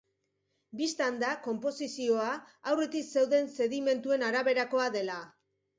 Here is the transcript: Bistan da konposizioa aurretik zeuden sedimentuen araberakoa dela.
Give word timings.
Bistan 0.79 1.19
da 1.25 1.29
konposizioa 1.49 2.33
aurretik 2.73 3.15
zeuden 3.19 3.55
sedimentuen 3.61 4.31
araberakoa 4.33 4.93
dela. 5.01 5.23